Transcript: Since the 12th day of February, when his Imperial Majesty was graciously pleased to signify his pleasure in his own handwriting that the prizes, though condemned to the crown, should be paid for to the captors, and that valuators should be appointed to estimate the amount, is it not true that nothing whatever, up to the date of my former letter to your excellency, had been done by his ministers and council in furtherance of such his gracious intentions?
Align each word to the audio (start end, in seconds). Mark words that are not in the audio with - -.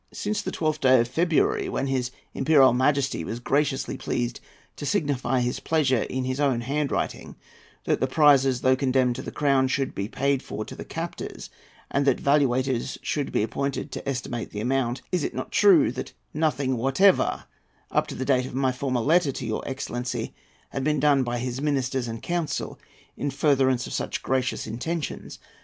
Since 0.11 0.41
the 0.41 0.51
12th 0.51 0.79
day 0.79 0.99
of 0.99 1.07
February, 1.07 1.69
when 1.69 1.85
his 1.85 2.09
Imperial 2.33 2.73
Majesty 2.73 3.23
was 3.23 3.39
graciously 3.39 3.97
pleased 3.97 4.39
to 4.77 4.83
signify 4.83 5.41
his 5.41 5.59
pleasure 5.59 6.01
in 6.01 6.23
his 6.25 6.39
own 6.39 6.61
handwriting 6.61 7.35
that 7.83 7.99
the 7.99 8.07
prizes, 8.07 8.61
though 8.61 8.75
condemned 8.75 9.15
to 9.17 9.21
the 9.21 9.29
crown, 9.31 9.67
should 9.67 9.93
be 9.93 10.07
paid 10.07 10.41
for 10.41 10.65
to 10.65 10.75
the 10.75 10.83
captors, 10.83 11.51
and 11.91 12.07
that 12.07 12.17
valuators 12.17 12.97
should 13.03 13.31
be 13.31 13.43
appointed 13.43 13.91
to 13.91 14.09
estimate 14.09 14.49
the 14.49 14.59
amount, 14.59 15.03
is 15.11 15.23
it 15.23 15.35
not 15.35 15.51
true 15.51 15.91
that 15.91 16.13
nothing 16.33 16.77
whatever, 16.77 17.43
up 17.91 18.07
to 18.07 18.15
the 18.15 18.25
date 18.25 18.47
of 18.47 18.55
my 18.55 18.71
former 18.71 19.01
letter 19.01 19.31
to 19.31 19.45
your 19.45 19.61
excellency, 19.67 20.33
had 20.71 20.83
been 20.83 20.99
done 20.99 21.21
by 21.21 21.37
his 21.37 21.61
ministers 21.61 22.07
and 22.07 22.23
council 22.23 22.79
in 23.15 23.29
furtherance 23.29 23.85
of 23.85 23.93
such 23.93 24.15
his 24.17 24.23
gracious 24.23 24.65
intentions? 24.65 25.37